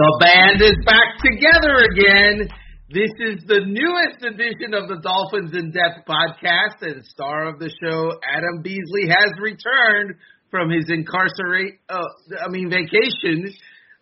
[0.00, 2.48] The band is back together again.
[2.88, 7.68] This is the newest edition of the Dolphins in Depth podcast, and star of the
[7.68, 10.16] show, Adam Beasley, has returned
[10.50, 12.00] from his incarcerate, uh,
[12.40, 13.52] I mean, vacation.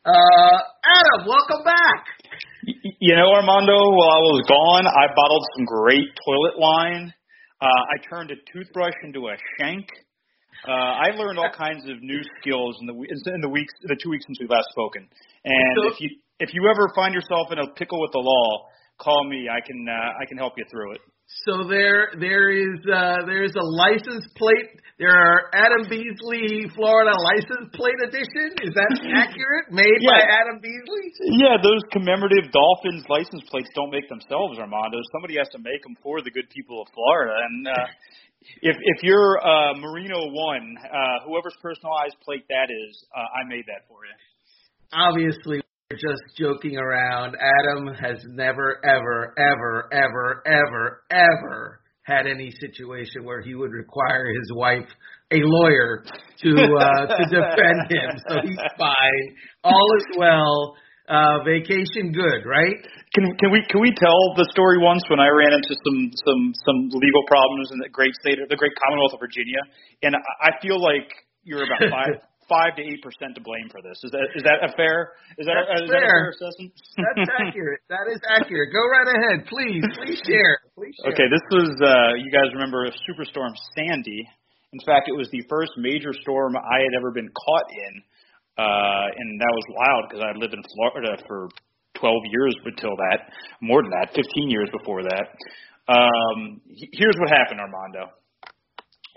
[0.06, 2.06] Uh, Adam, welcome back.
[3.02, 7.12] You know, Armando, while I was gone, I bottled some great toilet wine.
[7.60, 9.88] Uh, I turned a toothbrush into a shank.
[10.66, 12.94] Uh, I learned all kinds of new skills in the
[13.34, 15.06] in the weeks, the two weeks since we last spoken.
[15.44, 18.66] And So- if you if you ever find yourself in a pickle with the law,
[18.98, 19.48] call me.
[19.50, 21.00] I can uh, I can help you through it.
[21.44, 24.80] So there, there is, uh, there is a license plate.
[24.96, 28.56] There are Adam Beasley, Florida license plate edition.
[28.64, 28.88] Is that
[29.28, 29.68] accurate?
[29.68, 31.36] Made by Adam Beasley.
[31.36, 34.96] Yeah, those commemorative Dolphins license plates don't make themselves, Armando.
[35.12, 37.36] Somebody has to make them for the good people of Florida.
[37.36, 37.76] And uh,
[38.62, 43.64] if if you're uh, Marino One, uh, whoever's personalized plate that is, uh, I made
[43.66, 44.14] that for you.
[44.92, 47.36] Obviously, we're just joking around.
[47.36, 54.26] Adam has never, ever, ever, ever, ever, ever had any situation where he would require
[54.28, 54.88] his wife
[55.30, 56.04] a lawyer
[56.40, 58.20] to uh, to defend him.
[58.28, 59.36] So he's fine.
[59.62, 60.76] All is well.
[61.08, 62.76] Uh, vacation good, right?
[63.16, 66.42] Can can we can we tell the story once when I ran into some some
[66.52, 69.64] some legal problems in the great state of the great Commonwealth of Virginia,
[70.04, 71.08] and I feel like
[71.48, 73.96] you're about five five to eight percent to blame for this.
[74.04, 76.12] Is that is that a fair is that a, is that a fair.
[76.12, 76.76] fair assessment?
[76.96, 77.80] That's accurate.
[77.88, 78.68] That is accurate.
[78.68, 79.84] Go right ahead, please.
[80.04, 80.60] Please share.
[80.76, 81.12] Please share.
[81.16, 84.28] Okay, this was uh you guys remember Superstorm Sandy.
[84.72, 88.04] In fact, it was the first major storm I had ever been caught in.
[88.58, 91.48] Uh and that was wild because I lived in Florida for
[91.94, 93.30] 12 years until that,
[93.62, 95.26] more than that, 15 years before that.
[95.86, 96.60] Um
[96.92, 98.10] here's what happened, Armando.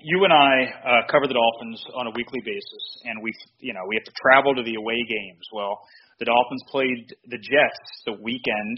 [0.04, 0.54] You and I
[0.86, 4.16] uh cover the Dolphins on a weekly basis and we you know, we have to
[4.22, 5.46] travel to the away games.
[5.52, 5.82] Well,
[6.20, 8.78] the Dolphins played the Jets the weekend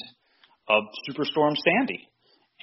[0.70, 2.08] of Superstorm Sandy.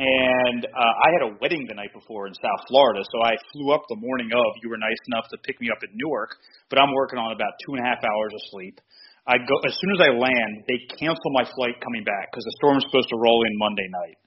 [0.00, 3.76] And uh, I had a wedding the night before in South Florida, so I flew
[3.76, 4.48] up the morning of.
[4.64, 6.40] You were nice enough to pick me up in Newark,
[6.72, 8.80] but I'm working on about two and a half hours of sleep.
[9.28, 12.56] I go as soon as I land, they cancel my flight coming back because the
[12.64, 14.18] storm's supposed to roll in Monday night.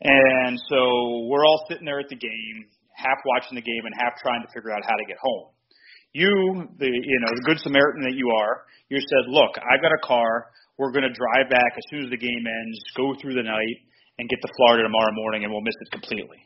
[0.00, 2.56] And so we're all sitting there at the game,
[2.96, 5.52] half watching the game and half trying to figure out how to get home.
[6.16, 9.92] You, the you know the good Samaritan that you are, you said, "Look, I've got
[9.92, 10.48] a car.
[10.80, 13.76] We're going to drive back as soon as the game ends, go through the night,
[14.18, 16.40] and get to Florida tomorrow morning, and we'll miss it completely."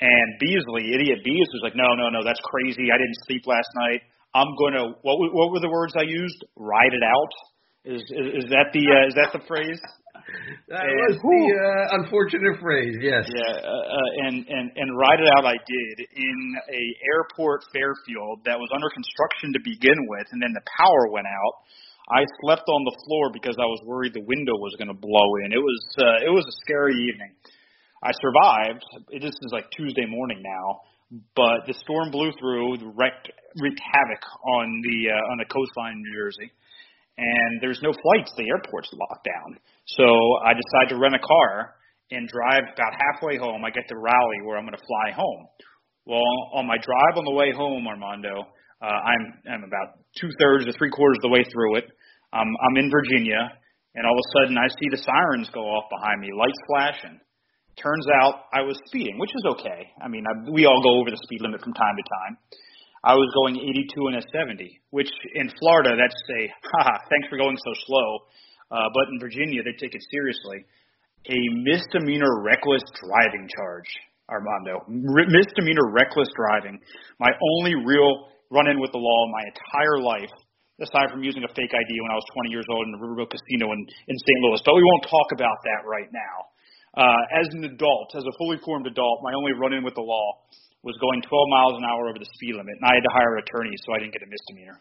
[0.00, 2.90] And Beasley, idiot Beasley, was like, "No, no, no, that's crazy.
[2.90, 4.02] I didn't sleep last night.
[4.34, 5.16] I'm going to what?
[5.22, 6.40] were- What were the words I used?
[6.56, 7.32] Ride it out.
[7.84, 9.78] Is is, is that the uh, is that the phrase?
[10.72, 12.96] That And- was the uh, unfortunate phrase.
[12.98, 13.28] Yes.
[13.28, 16.38] Yeah, uh, uh, and and and ride it out I did in
[16.72, 16.82] a
[17.14, 21.54] airport Fairfield that was under construction to begin with, and then the power went out.
[22.10, 25.28] I slept on the floor because I was worried the window was going to blow
[25.44, 25.52] in.
[25.52, 27.32] It was uh, it was a scary evening.
[28.02, 28.84] I survived.
[29.20, 30.80] Just is like Tuesday morning now,
[31.34, 36.02] but the storm blew through, wrecked wreaked havoc on the uh, on the coastline in
[36.02, 36.52] New Jersey
[37.16, 38.32] and there's no flights.
[38.36, 39.58] The airport's locked down.
[39.86, 40.04] So
[40.44, 41.74] I decide to rent a car
[42.10, 43.64] and drive about halfway home.
[43.64, 45.46] I get to Raleigh where I'm going to fly home.
[46.06, 48.46] Well, on my drive on the way home, Armando,
[48.84, 51.88] uh, I'm I'm about two thirds to three quarters of the way through it.
[52.32, 53.40] Um, I'm in Virginia,
[53.94, 57.16] and all of a sudden I see the sirens go off behind me, lights flashing.
[57.80, 59.88] Turns out I was speeding, which is okay.
[60.04, 62.34] I mean, I, we all go over the speed limit from time to time.
[63.02, 66.42] I was going 82 and a 70, which in Florida that's a
[66.76, 68.08] ha thanks for going so slow.
[68.70, 70.60] Uh, but in Virginia they take it seriously.
[71.32, 73.88] A misdemeanor reckless driving charge,
[74.28, 74.84] Armando.
[74.88, 76.78] Misdemeanor reckless driving.
[77.18, 80.32] My only real run-in with the law my entire life,
[80.78, 83.34] aside from using a fake ID when I was 20 years old in the Riverboat
[83.34, 84.38] Casino in, in St.
[84.46, 84.62] Louis.
[84.62, 86.36] But we won't talk about that right now.
[86.94, 90.38] Uh, as an adult, as a fully formed adult, my only run-in with the law
[90.86, 93.34] was going 12 miles an hour over the speed limit, and I had to hire
[93.34, 94.78] an attorney so I didn't get a misdemeanor.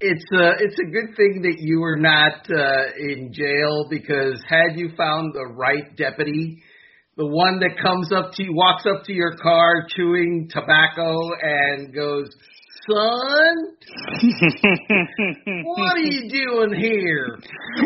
[0.00, 4.78] It's a it's a good thing that you were not uh, in jail because had
[4.78, 6.62] you found the right deputy,
[7.18, 11.92] the one that comes up to you, walks up to your car chewing tobacco and
[11.92, 12.30] goes,
[12.88, 13.54] "Son,
[15.64, 17.38] what are you doing here?"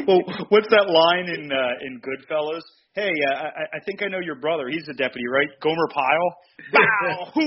[0.07, 2.63] well, what's that line in uh, in Goodfellas?
[2.95, 4.69] Hey, uh, I, I think I know your brother.
[4.69, 5.49] He's a deputy, right?
[5.63, 6.31] Gomer Pyle.
[6.73, 7.33] Wow.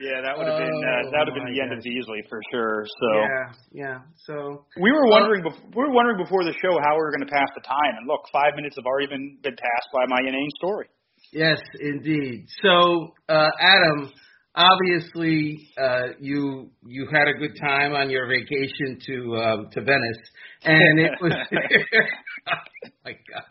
[0.00, 1.82] Yeah, that would have been uh, Oh, that would have been my the end of.
[1.84, 2.84] Beasley for sure.
[2.84, 3.98] So Yeah, yeah.
[4.26, 7.26] So we were wondering bef- we were wondering before the show how we were going
[7.26, 10.20] to pass the time, and look, five minutes have already been been passed by my
[10.26, 10.88] inane story.
[11.32, 12.46] yes, indeed.
[12.62, 14.10] So uh, Adam,
[14.54, 20.18] obviously uh, you you had a good time on your vacation to um, to Venice,
[20.64, 22.54] and it was oh
[23.04, 23.44] my God,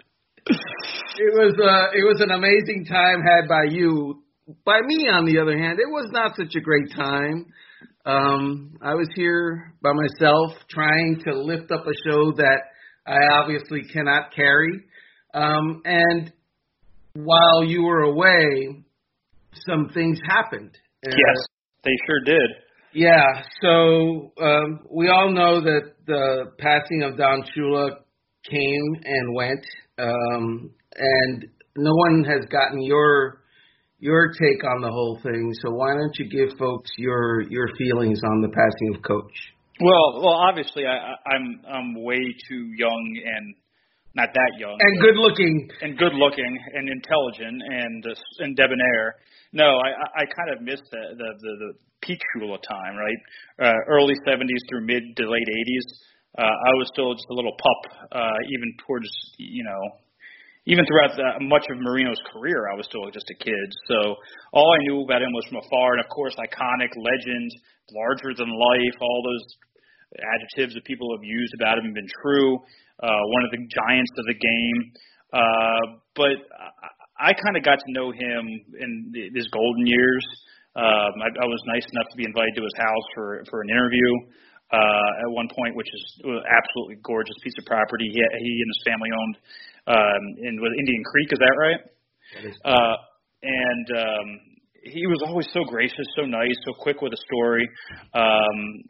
[0.47, 4.23] it was uh, it was an amazing time had by you.
[4.65, 7.45] By me, on the other hand, it was not such a great time.
[8.05, 12.61] Um, I was here by myself trying to lift up a show that
[13.05, 14.81] I obviously cannot carry.
[15.33, 16.33] Um, and
[17.13, 18.83] while you were away,
[19.67, 20.77] some things happened.
[21.05, 21.45] Uh, yes,
[21.83, 22.49] they sure did.
[22.93, 27.97] Yeah, so um, we all know that the passing of Don Shula
[28.49, 29.65] came and went,
[29.97, 31.45] um, and
[31.77, 33.41] no one has gotten your
[33.99, 35.53] your take on the whole thing.
[35.61, 39.53] So why don't you give folks your your feelings on the passing of Coach?
[39.79, 43.55] Well, well, obviously I, I'm I'm way too young and
[44.15, 49.15] not that young and good looking and good looking and intelligent and uh, and debonair.
[49.53, 51.71] No, I I kind of missed the the the, the
[52.01, 53.21] peak Shula time, right?
[53.61, 55.87] Uh, early 70s through mid to late 80s.
[56.37, 59.81] Uh, I was still just a little pup, uh, even towards you know
[60.69, 63.67] even throughout the, much of Marino's career, I was still just a kid.
[63.89, 64.15] So
[64.53, 67.49] all I knew about him was from afar, and of course, iconic, legend,
[67.89, 68.95] larger than life.
[69.01, 69.45] All those
[70.19, 72.59] adjectives that people have used about him have been true.
[73.01, 74.79] Uh, one of the giants of the game.
[75.31, 75.83] Uh,
[76.15, 76.35] but
[77.21, 78.41] I, I kind of got to know him
[78.79, 80.25] in his golden years.
[80.75, 83.69] Um, I, I was nice enough to be invited to his house for for an
[83.69, 84.11] interview
[84.71, 88.07] uh, at one point, which is an absolutely gorgeous piece of property.
[88.07, 89.35] He, he and his family owned
[89.87, 91.29] um, in with Indian Creek.
[91.31, 91.81] Is that right?
[92.35, 92.95] That is uh,
[93.43, 94.27] and um,
[94.83, 97.69] he was always so gracious, so nice, so quick with a story.
[98.13, 98.83] Um,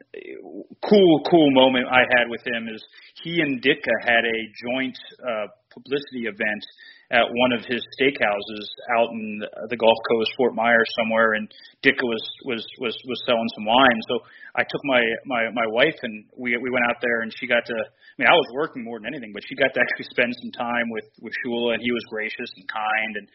[0.88, 2.82] cool, cool moment I had with him is
[3.22, 6.64] he and Ditka had a joint uh, publicity event
[7.12, 8.66] at one of his steakhouses
[8.96, 11.44] out in the Gulf Coast, Fort Myers somewhere, and
[11.84, 14.00] Ditka was was was was selling some wine.
[14.08, 14.24] So
[14.56, 17.68] I took my my my wife and we we went out there, and she got
[17.68, 17.76] to.
[17.76, 20.52] I mean, I was working more than anything, but she got to actually spend some
[20.56, 23.12] time with with Shula, and he was gracious and kind.
[23.20, 23.28] And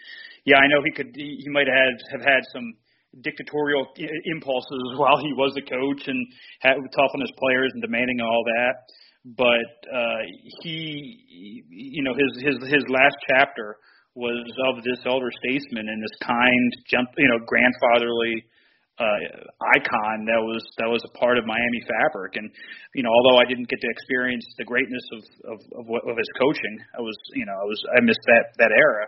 [0.45, 1.13] yeah, I know he could.
[1.13, 2.74] He, he might have have had some
[3.21, 3.94] dictatorial
[4.33, 6.19] impulses while he was a coach and
[6.65, 8.89] had tough on his players and demanding all that
[9.35, 10.21] but uh,
[10.63, 13.75] he, you know, his his his last chapter
[14.15, 16.69] was of this elder statesman and this kind,
[17.18, 18.45] you know, grandfatherly
[18.97, 19.45] uh,
[19.77, 22.39] icon that was that was a part of Miami fabric.
[22.39, 22.50] And
[22.95, 25.21] you know, although I didn't get to experience the greatness of
[25.53, 28.45] of of, what, of his coaching, I was you know I was I missed that
[28.63, 29.06] that era.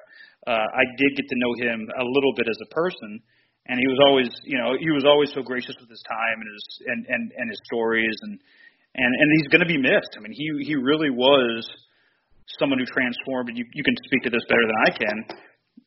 [0.48, 3.24] Uh, I did get to know him a little bit as a person,
[3.71, 6.50] and he was always you know he was always so gracious with his time and
[6.51, 8.36] his and and and his stories and
[9.00, 10.12] and and he's going to be missed.
[10.18, 11.63] I mean, he he really was
[12.60, 13.50] someone who transformed.
[13.50, 15.18] And you you can speak to this better than I can.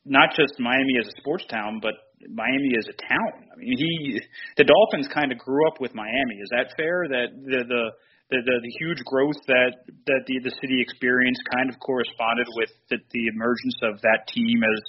[0.05, 1.94] Not just Miami as a sports town, but
[2.32, 3.53] Miami as a town.
[3.53, 4.20] I mean, he
[4.56, 6.37] the Dolphins kind of grew up with Miami.
[6.41, 7.05] Is that fair?
[7.09, 7.85] That the the
[8.32, 12.73] the, the, the huge growth that that the the city experienced kind of corresponded with
[12.88, 14.81] the, the emergence of that team as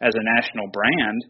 [0.00, 1.24] as a national brand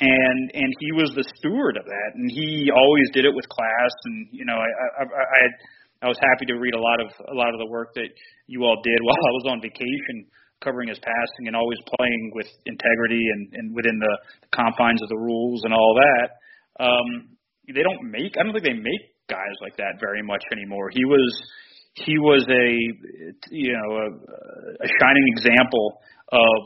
[0.00, 3.92] and and he was the steward of that and he always did it with class
[4.04, 5.44] and you know i i i
[6.02, 8.10] I was happy to read a lot of a lot of the work that
[8.46, 10.26] you all did while I was on vacation
[10.62, 14.14] covering his passing and always playing with integrity and, and within the,
[14.54, 16.28] confines of the rules and all that.
[16.78, 17.34] Um,
[17.66, 20.90] they don't make I don't think they make guys like that very much anymore.
[20.90, 21.30] He was
[21.94, 22.66] he was a
[23.50, 24.06] you know a,
[24.82, 26.00] a shining example
[26.32, 26.58] of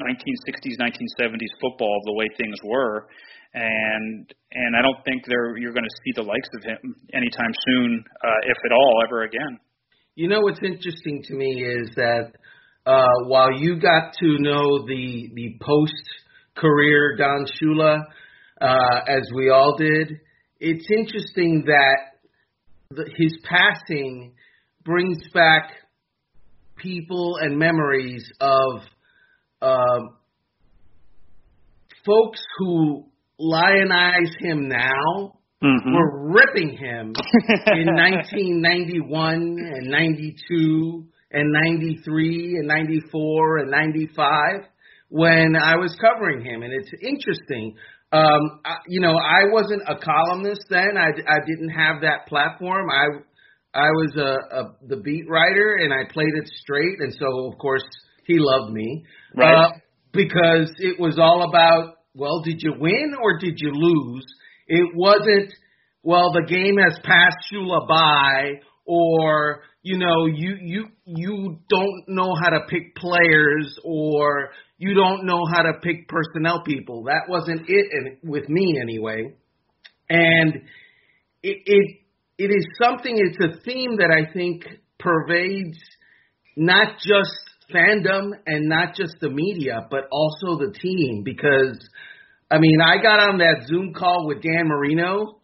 [0.00, 3.08] 1960s 1970s football of the way things were
[3.54, 8.04] and and I don't think you're going to see the likes of him anytime soon,
[8.24, 9.58] uh, if at all, ever again.
[10.14, 12.32] You know what's interesting to me is that
[12.86, 16.04] uh, while you got to know the the post
[16.56, 18.04] career Don Shula,
[18.60, 20.20] uh, as we all did,
[20.58, 22.10] it's interesting that
[22.90, 24.34] the, his passing
[24.84, 25.70] brings back
[26.76, 28.80] people and memories of
[29.62, 30.00] uh,
[32.04, 33.09] folks who
[33.40, 35.40] lionize him now.
[35.62, 35.94] Mm-hmm.
[35.94, 37.12] We're ripping him
[37.66, 44.34] in 1991 and 92 and 93 and 94 and 95
[45.08, 46.62] when I was covering him.
[46.62, 47.76] And it's interesting.
[48.12, 50.96] Um, I, you know, I wasn't a columnist then.
[50.96, 52.86] I, I didn't have that platform.
[52.90, 53.22] I
[53.72, 56.98] I was a, a the beat writer and I played it straight.
[56.98, 57.84] And so, of course,
[58.24, 59.04] he loved me.
[59.36, 59.54] Right.
[59.54, 59.70] Uh,
[60.12, 64.26] because it was all about well, did you win or did you lose?
[64.68, 65.52] It wasn't,
[66.02, 72.34] well, the game has passed Shula by, or you know, you you you don't know
[72.40, 77.04] how to pick players, or you don't know how to pick personnel people.
[77.04, 79.34] That wasn't it with me anyway.
[80.08, 80.54] And
[81.42, 81.96] it, it
[82.38, 83.16] it is something.
[83.16, 84.64] It's a theme that I think
[84.98, 85.78] pervades
[86.56, 87.40] not just
[87.72, 91.22] fandom and not just the media, but also the team.
[91.24, 91.78] Because
[92.50, 95.40] I mean, I got on that Zoom call with Dan Marino,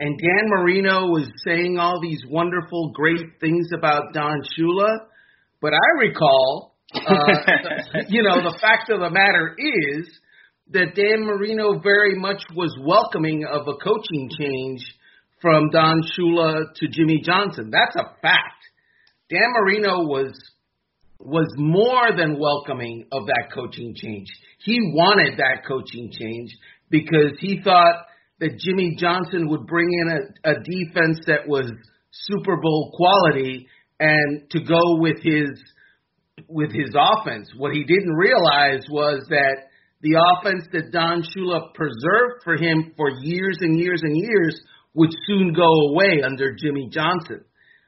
[0.00, 5.06] and Dan Marino was saying all these wonderful, great things about Don Shula.
[5.60, 6.98] But I recall, uh,
[8.08, 10.08] you know, the fact of the matter is
[10.70, 14.84] that Dan Marino very much was welcoming of a coaching change
[15.40, 17.70] from Don Shula to Jimmy Johnson.
[17.70, 18.64] That's a fact.
[19.30, 20.32] Dan Marino was
[21.20, 24.28] was more than welcoming of that coaching change.
[24.64, 26.50] He wanted that coaching change
[26.90, 28.06] because he thought
[28.40, 31.70] that Jimmy Johnson would bring in a, a defense that was
[32.10, 33.66] Super Bowl quality
[33.98, 35.50] and to go with his
[36.48, 37.50] with his offense.
[37.56, 39.56] What he didn't realize was that
[40.00, 44.60] the offense that Don Shula preserved for him for years and years and years
[44.94, 47.44] would soon go away under Jimmy Johnson.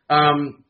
[0.09, 0.65] Um,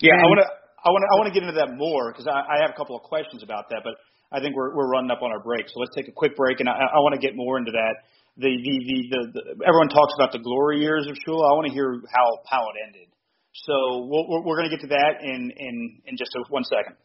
[0.00, 2.26] yeah, I want to I want to I want to get into that more because
[2.26, 3.94] I, I have a couple of questions about that, but
[4.34, 6.58] I think we're we're running up on our break, so let's take a quick break,
[6.58, 7.94] and I, I want to get more into that.
[8.36, 11.46] The the, the the the everyone talks about the glory years of Shula.
[11.46, 13.08] I want to hear how how it ended.
[13.52, 15.74] So we'll, we're going to get to that in in
[16.08, 16.96] in just a, one second.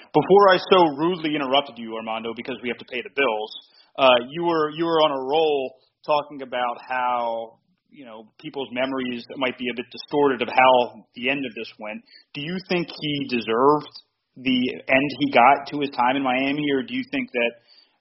[0.00, 3.50] Before I so rudely interrupted you, Armando, because we have to pay the bills,
[3.94, 7.59] uh, you were you were on a roll talking about how
[7.92, 11.70] you know people's memories might be a bit distorted of how the end of this
[11.78, 12.02] went.
[12.34, 13.90] Do you think he deserved
[14.36, 17.50] the end he got to his time in Miami, or do you think that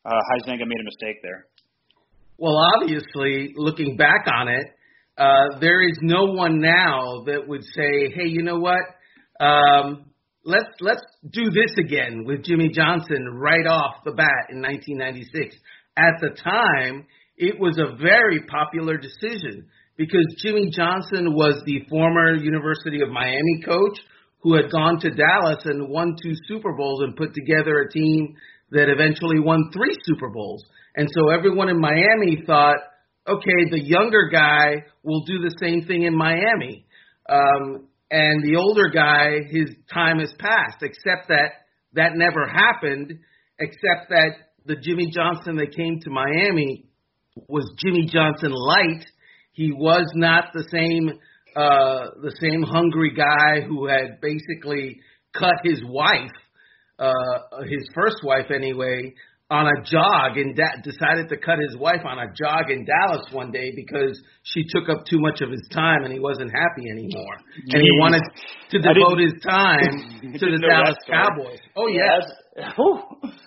[0.05, 1.45] uh, made a mistake there?
[2.37, 4.65] Well, obviously, looking back on it,
[5.17, 8.81] uh, there is no one now that would say, "Hey, you know what?
[9.39, 10.05] Um,
[10.45, 15.55] let's let's do this again with Jimmy Johnson right off the bat in 1996."
[15.97, 17.05] At the time,
[17.35, 19.67] it was a very popular decision
[19.99, 23.99] because Jimmy Johnson was the former University of Miami coach
[24.41, 28.33] who had gone to Dallas and won two Super Bowls and put together a team
[28.71, 30.63] that eventually won three Super Bowls.
[30.95, 32.77] And so everyone in Miami thought,
[33.27, 36.85] okay, the younger guy will do the same thing in Miami.
[37.27, 41.51] Um, and the older guy, his time has passed, except that
[41.91, 43.19] that never happened,
[43.59, 44.29] except that
[44.65, 46.85] the Jimmy Johnson that came to Miami
[47.49, 49.05] was Jimmy Johnson light
[49.59, 51.19] he was not the same
[51.53, 55.01] uh, the same hungry guy who had basically
[55.33, 56.31] cut his wife,
[56.97, 57.11] uh,
[57.67, 59.13] his first wife anyway,
[59.51, 63.25] on a jog and da- decided to cut his wife on a jog in Dallas
[63.33, 66.89] one day because she took up too much of his time and he wasn't happy
[66.89, 67.35] anymore.
[67.67, 67.73] Jeez.
[67.73, 68.23] And he wanted
[68.69, 71.59] to devote his time to the Dallas Cowboys.
[71.75, 72.23] Oh yes.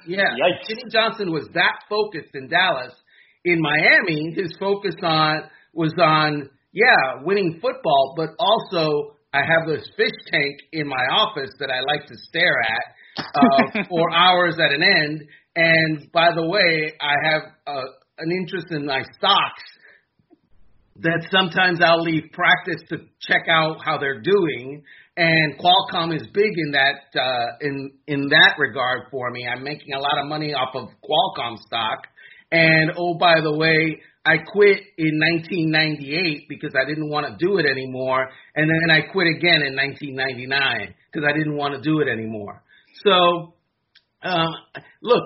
[0.04, 0.18] Yeah.
[0.36, 0.58] yeah.
[0.66, 2.92] Jimmy Johnson was that focused in Dallas.
[3.44, 5.42] In Miami, his focus on
[5.72, 11.50] was on, yeah, winning football, but also I have this fish tank in my office
[11.58, 15.22] that I like to stare at uh, for hours at an end.
[15.56, 17.84] And by the way, I have uh,
[18.18, 19.62] an interest in my stocks
[20.96, 24.82] that sometimes I'll leave practice to check out how they're doing.
[25.16, 29.46] And Qualcomm is big in that uh, in in that regard for me.
[29.46, 32.06] I'm making a lot of money off of Qualcomm stock.
[32.50, 37.58] And oh, by the way, I quit in 1998 because I didn't want to do
[37.58, 41.98] it anymore, and then I quit again in 1999 because I didn't want to do
[41.98, 42.62] it anymore.
[43.04, 43.54] So,
[44.22, 44.46] uh,
[45.02, 45.24] look,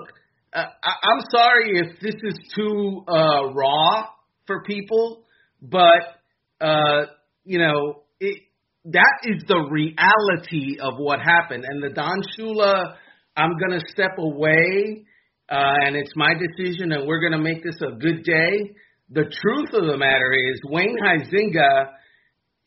[0.51, 4.05] uh, I, I'm sorry if this is too uh, raw
[4.47, 5.25] for people,
[5.61, 6.17] but
[6.59, 7.05] uh,
[7.43, 8.41] you know, it,
[8.85, 11.65] that is the reality of what happened.
[11.67, 12.95] And the Don Shula,
[13.35, 15.05] I'm gonna step away.
[15.49, 18.73] Uh, and it's my decision, and we're going to make this a good day
[19.09, 21.91] the truth of the matter is Wayne Huizenga,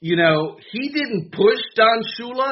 [0.00, 2.50] you know, he didn't push Don Shula,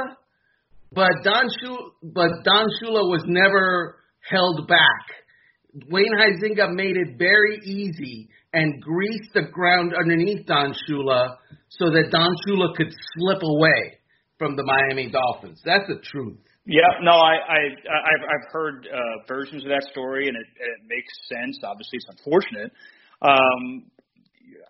[0.93, 5.89] but Don Shula, but Don Shula was never held back.
[5.91, 11.37] Wayne Huizenga made it very easy and greased the ground underneath Don Shula
[11.69, 13.99] so that Don Shula could slip away
[14.39, 15.61] from the Miami Dolphins.
[15.65, 16.39] That's the truth.
[16.67, 20.79] Yeah, no, I, I, I've, I've heard uh, versions of that story, and it, it
[20.87, 21.59] makes sense.
[21.65, 22.73] Obviously, it's unfortunate,
[23.23, 23.91] um,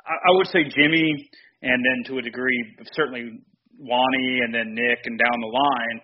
[0.06, 1.30] I, I would say Jimmy,
[1.62, 3.40] and then to a degree, certainly
[3.78, 6.00] Wani, and then Nick, and down the line.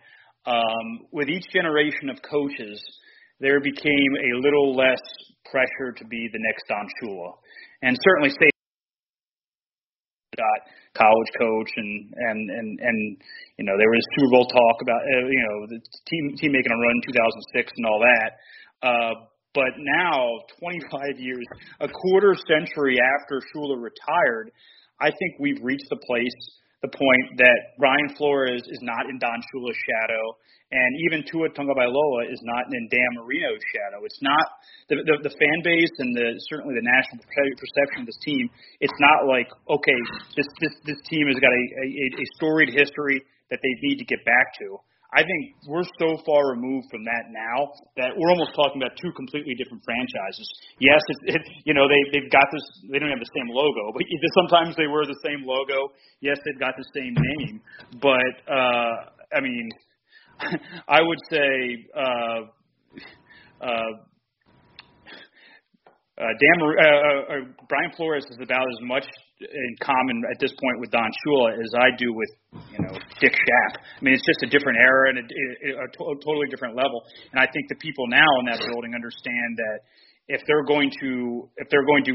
[0.46, 2.82] Um, with each generation of coaches,
[3.40, 5.00] there became a little less
[5.50, 7.32] pressure to be the next Don Shula,
[7.82, 8.50] and certainly State
[10.36, 10.60] got
[10.98, 12.98] college coach and and and and
[13.58, 16.70] you know there was Super Bowl talk about uh, you know the team team making
[16.70, 18.30] a run in 2006 and all that.
[18.82, 19.14] Uh,
[19.54, 21.46] But now, 25 years,
[21.80, 24.50] a quarter century after Shula retired,
[25.00, 26.34] I think we've reached the place,
[26.82, 30.24] the point that Brian Flores is not in Don Shula's shadow,
[30.74, 34.02] and even Tua Tagovailoa is not in Dan Marino's shadow.
[34.02, 34.46] It's not
[34.90, 38.50] the, the the fan base and the certainly the national perception of this team.
[38.80, 40.00] It's not like okay,
[40.34, 43.22] this this this team has got a a, a storied history
[43.54, 44.82] that they need to get back to.
[45.14, 49.14] I think we're so far removed from that now that we're almost talking about two
[49.14, 50.46] completely different franchises.
[50.82, 52.66] Yes, it, it, you know they they've got this.
[52.90, 54.02] They don't have the same logo, but
[54.34, 55.94] sometimes they wear the same logo.
[56.20, 57.62] Yes, they've got the same name,
[58.02, 59.70] but uh, I mean,
[60.88, 61.86] I would say.
[61.94, 62.40] Uh,
[63.64, 63.92] uh,
[66.14, 69.02] uh, Dan, uh, uh, uh, Brian Flores is about as much
[69.44, 72.30] in common at this point with Don Shula as I do with
[72.72, 73.72] you know Dick Schaap.
[73.76, 76.76] I mean, it's just a different era and a, a, a, to- a totally different
[76.76, 77.02] level.
[77.32, 79.78] And I think the people now in that building understand that
[80.28, 82.14] if they're going to if they're going to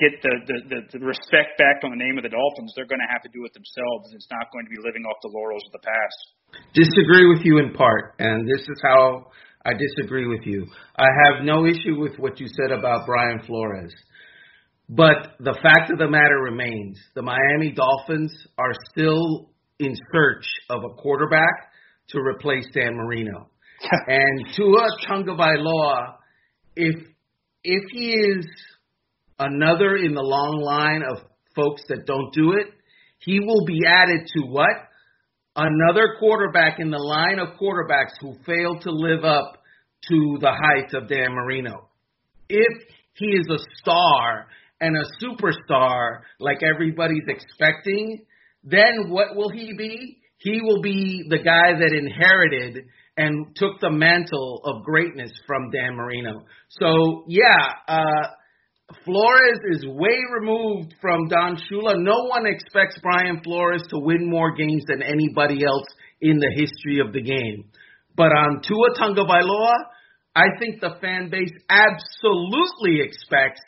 [0.00, 3.10] get the, the, the respect back on the name of the Dolphins, they're going to
[3.12, 4.10] have to do it themselves.
[4.16, 6.18] It's not going to be living off the laurels of the past.
[6.74, 9.30] Disagree with you in part, and this is how
[9.64, 10.66] I disagree with you.
[10.96, 13.92] I have no issue with what you said about Brian Flores.
[14.94, 20.82] But the fact of the matter remains the Miami Dolphins are still in search of
[20.84, 21.72] a quarterback
[22.10, 23.48] to replace Dan Marino.
[24.06, 26.14] and Tua Tagovailoa,
[26.76, 26.96] if
[27.64, 28.46] if he is
[29.38, 32.66] another in the long line of folks that don't do it,
[33.18, 34.88] he will be added to what?
[35.56, 39.62] another quarterback in the line of quarterbacks who failed to live up
[40.08, 41.88] to the heights of Dan Marino.
[42.48, 42.82] If
[43.14, 44.46] he is a star
[44.82, 48.24] and a superstar like everybody's expecting,
[48.64, 50.18] then what will he be?
[50.38, 52.84] He will be the guy that inherited
[53.16, 56.42] and took the mantle of greatness from Dan Marino.
[56.68, 58.26] So, yeah, uh,
[59.04, 61.94] Flores is way removed from Don Shula.
[61.96, 65.86] No one expects Brian Flores to win more games than anybody else
[66.20, 67.70] in the history of the game.
[68.16, 69.74] But on Tua Tagovailoa,
[70.34, 73.62] I think the fan base absolutely expects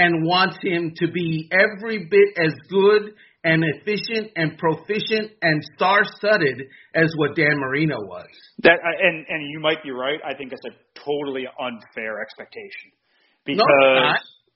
[0.00, 3.12] and wants him to be every bit as good
[3.44, 8.28] and efficient and proficient and star-studded as what Dan Marino was.
[8.64, 10.20] That uh, and and you might be right.
[10.24, 12.96] I think it's a totally unfair expectation
[13.44, 13.60] because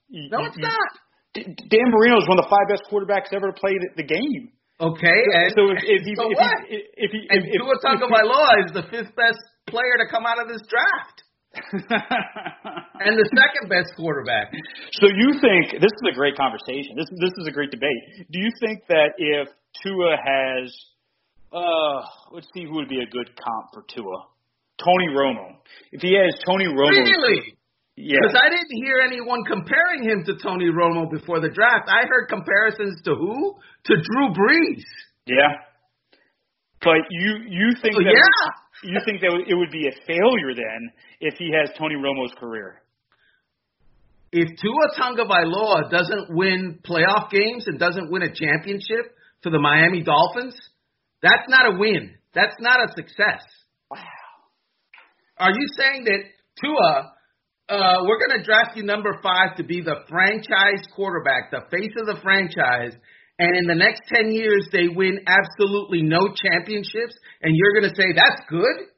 [0.08, 0.90] no, no, it's not.
[1.34, 4.52] Dan Marino is one of the five best quarterbacks ever to play the game.
[4.80, 6.58] Okay, and so if, if, so if, what?
[6.68, 10.40] He, if he, and if, Tua Tagovailoa is the fifth best player to come out
[10.40, 11.23] of this draft.
[11.72, 14.52] and the second best quarterback.
[15.00, 16.96] So you think this is a great conversation.
[16.96, 18.26] This this is a great debate.
[18.30, 19.48] Do you think that if
[19.82, 20.74] Tua has
[21.52, 22.00] uh
[22.32, 24.26] let's see who would be a good comp for Tua?
[24.78, 25.56] Tony Romo.
[25.92, 27.54] If he has Tony Romo Really?
[27.96, 28.18] Yeah.
[28.20, 31.88] Because I didn't hear anyone comparing him to Tony Romo before the draft.
[31.88, 33.54] I heard comparisons to who?
[33.86, 34.82] To Drew Brees.
[35.26, 35.62] Yeah.
[36.84, 38.50] But you you think Oh, that yeah.
[38.92, 42.80] you think that it would be a failure then if he has Tony Romo's career?
[44.32, 50.02] If Tua Tagovailoa doesn't win playoff games and doesn't win a championship for the Miami
[50.02, 50.54] Dolphins,
[51.22, 52.10] that's not a win.
[52.34, 53.42] That's not a success.
[53.90, 53.98] Wow.
[55.38, 56.20] Are you saying that
[56.60, 57.12] Tua,
[57.68, 61.92] uh, we're going to draft you number five to be the franchise quarterback, the face
[61.98, 62.92] of the franchise,
[63.38, 67.96] and in the next 10 years they win absolutely no championships, and you're going to
[67.96, 68.88] say that's good?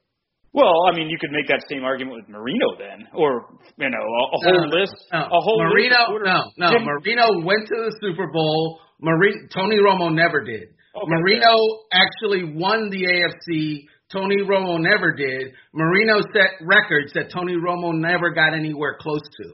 [0.53, 3.45] Well, I mean, you could make that same argument with Marino then, or
[3.77, 5.19] you know, a, a whole No, list, no.
[5.21, 6.73] a whole Marino, list no, no.
[6.73, 8.81] Jim- Marino went to the Super Bowl.
[9.01, 10.73] Marino, Tony Romo never did.
[10.97, 11.53] Okay, Marino
[11.93, 13.85] actually won the AFC.
[14.11, 15.53] Tony Romo never did.
[15.75, 19.53] Marino set records that Tony Romo never got anywhere close to.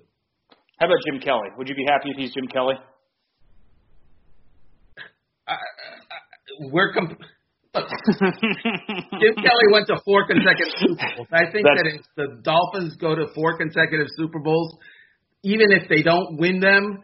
[0.78, 1.48] How about Jim Kelly?
[1.58, 2.74] Would you be happy if he's Jim Kelly?
[5.48, 7.18] I, I, I- we're comp-
[7.74, 7.88] Look,
[8.20, 11.28] Jim Kelly went to four consecutive Super Bowls.
[11.32, 14.76] I think That's- that if the Dolphins go to four consecutive Super Bowls,
[15.42, 16.98] even if they don't win them,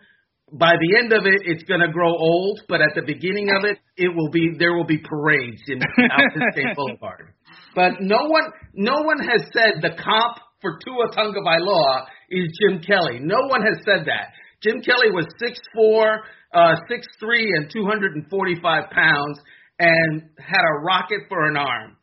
[0.52, 2.60] by the end of it, it's going to grow old.
[2.68, 6.40] But at the beginning of it, it will be there will be parades in Alpha
[6.52, 7.32] State Boulevard.
[7.74, 8.44] But no one,
[8.74, 13.20] no one has said the comp for Tua Tagovailoa is Jim Kelly.
[13.20, 14.32] No one has said that.
[14.62, 19.38] Jim Kelly was six four, uh, six three, and two hundred and forty five pounds,
[19.78, 21.96] and had a rocket for an arm.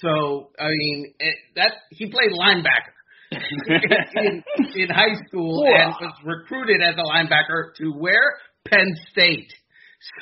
[0.00, 2.98] So I mean, it, that he played linebacker
[4.16, 4.42] in,
[4.74, 9.52] in high school and was recruited as a linebacker to where Penn State.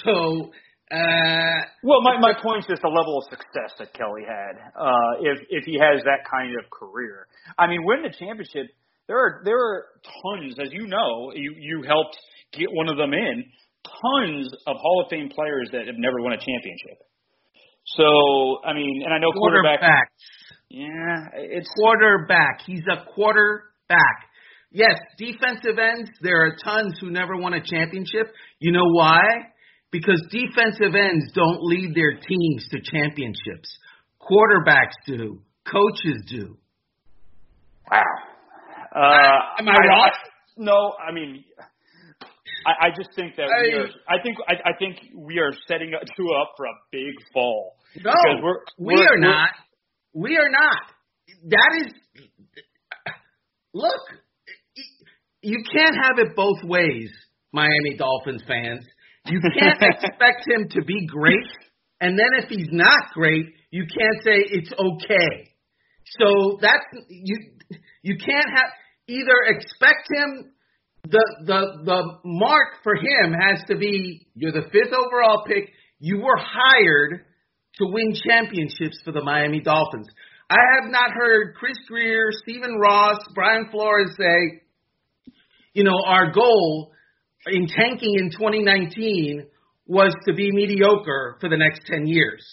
[0.04, 0.50] So
[0.90, 4.54] uh, Well, my my point is just the level of success that Kelly had.
[4.78, 7.26] Uh, if if he has that kind of career,
[7.58, 8.70] I mean, winning the championship
[9.08, 12.16] there are there are tons, as you know, you you helped
[12.52, 13.44] get one of them in.
[13.84, 16.98] Tons of Hall of Fame players that have never won a championship.
[17.96, 19.80] So I mean, and I know quarterback.
[19.80, 20.08] Quarterback.
[20.68, 22.62] Yeah, it's Quarterback.
[22.66, 24.26] He's a quarterback.
[24.72, 28.26] Yes, defensive ends, there are tons who never won a championship.
[28.58, 29.22] You know why?
[29.92, 33.78] Because defensive ends don't lead their teams to championships.
[34.20, 35.40] Quarterbacks do.
[35.64, 36.58] Coaches do.
[37.90, 38.02] wow.
[38.96, 40.10] Uh, Am I wrong?
[40.56, 41.44] no, I mean,
[42.66, 43.88] I, I just think that we are.
[44.08, 47.76] I think I, I think we are setting up up for a big fall.
[48.02, 49.50] No, we're- we we're- we're- not.
[50.14, 50.82] We are not.
[51.50, 51.92] That is.
[53.74, 54.00] Look,
[55.42, 57.10] you can't have it both ways,
[57.52, 58.86] Miami Dolphins fans.
[59.26, 61.50] You can't expect him to be great,
[62.00, 65.50] and then if he's not great, you can't say it's okay.
[66.18, 67.36] So that's you.
[68.02, 68.70] You can't have
[69.08, 70.52] either expect him.
[71.08, 75.70] The the the mark for him has to be you're the fifth overall pick.
[76.00, 77.24] You were hired
[77.78, 80.08] to win championships for the Miami Dolphins.
[80.48, 84.62] I have not heard Chris Grier, Stephen Ross, Brian Flores say,
[85.74, 86.92] you know, our goal
[87.46, 89.46] in tanking in 2019
[89.86, 92.44] was to be mediocre for the next 10 years,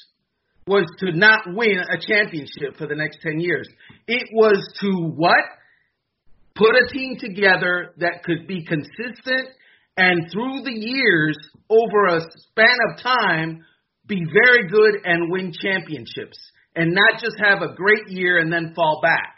[0.68, 3.68] was to not win a championship for the next 10 years.
[4.08, 5.46] It was to what?
[6.56, 9.50] Put a team together that could be consistent
[9.98, 11.38] and through the years,
[11.70, 13.64] over a span of time,
[14.08, 16.38] be very good and win championships
[16.76, 19.36] and not just have a great year and then fall back.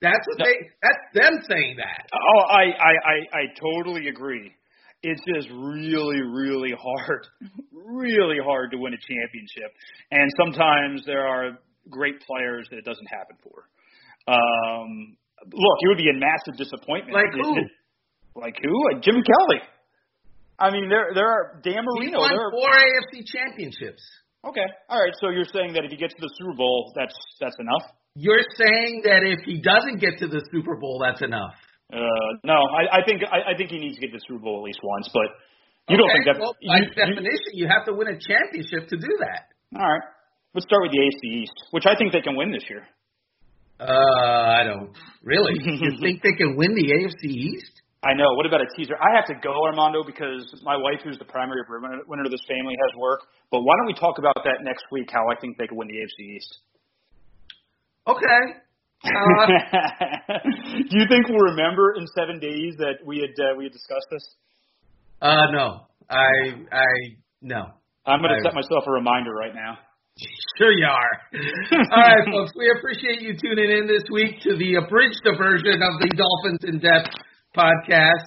[0.00, 2.06] That's what they that's them saying that.
[2.12, 4.52] Oh, I, I, I, I totally agree.
[5.02, 7.26] It's just really, really hard,
[7.72, 9.72] really hard to win a championship.
[10.10, 11.58] And sometimes there are
[11.90, 13.68] great players that it doesn't happen for.
[14.32, 17.14] Um, look, it would be a massive disappointment.
[17.14, 17.52] Like who?
[18.40, 18.72] like who?
[18.92, 19.60] Like Jim Kelly.
[20.58, 22.16] I mean, there, there are Dan Marino.
[22.16, 24.00] He won There are, four AFC championships.
[24.48, 25.12] okay, all right.
[25.20, 27.84] So you're saying that if he gets to the Super Bowl, that's that's enough?
[28.16, 31.52] You're saying that if he doesn't get to the Super Bowl, that's enough.
[31.92, 32.00] Uh,
[32.42, 34.58] no, I, I think I, I think he needs to get to the Super Bowl
[34.58, 35.10] at least once.
[35.12, 35.28] But
[35.92, 36.40] you don't Okay, think that?
[36.40, 39.52] well, by you- definition, you have to win a championship to do that.
[39.76, 40.02] All right.
[40.56, 42.88] Let's start with the AFC East, which I think they can win this year.
[43.78, 44.90] Uh, I don't
[45.22, 45.54] really.
[45.64, 47.72] you think they can win the AFC East?
[48.04, 48.34] I know.
[48.34, 48.94] What about a teaser?
[49.00, 51.62] I have to go, Armando, because my wife, who's the primary
[52.06, 53.20] winner of this family, has work.
[53.50, 55.08] But why don't we talk about that next week?
[55.10, 56.58] How I think they can win the AFC East.
[58.06, 58.42] Okay.
[59.04, 59.08] Uh,
[60.88, 64.06] Do you think we'll remember in seven days that we had uh, we had discussed
[64.10, 64.24] this?
[65.20, 65.86] uh, no.
[66.08, 66.86] I, I,
[67.42, 67.74] no.
[68.06, 69.78] I'm going to set myself a reminder right now.
[70.56, 71.12] Sure you are.
[71.92, 72.52] All right, folks.
[72.56, 76.78] We appreciate you tuning in this week to the abridged version of the Dolphins in
[76.80, 77.12] Depth
[77.54, 78.24] podcast.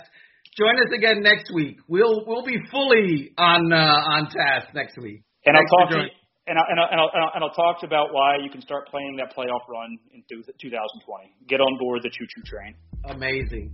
[0.57, 1.77] Join us again next week.
[1.87, 5.23] We'll we'll be fully on uh, on task next week.
[5.45, 6.09] And Thanks I'll talk to you,
[6.45, 8.61] and I'll, and, I'll, and, I'll, and I'll- and I'll talk about why you can
[8.61, 11.33] start playing that playoff run in 2020.
[11.47, 12.75] Get on board the choo choo train.
[13.05, 13.71] Amazing.